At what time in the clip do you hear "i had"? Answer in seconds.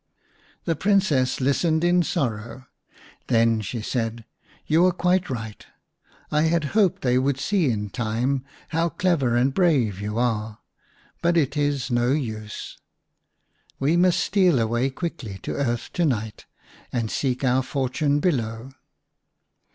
6.31-6.63